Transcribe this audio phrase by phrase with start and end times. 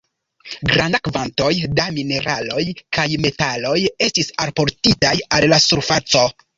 [0.69, 1.49] Granda kvantoj
[1.81, 2.65] da mineraloj
[2.99, 3.77] kaj metaloj
[4.09, 6.31] estis alportitaj al la surfaco.